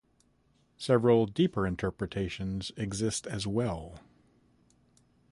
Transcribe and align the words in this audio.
Several 0.79 1.27
deeper 1.27 1.67
interpretations 1.67 2.71
exist 2.75 3.27
as 3.27 3.45
well. 3.45 3.99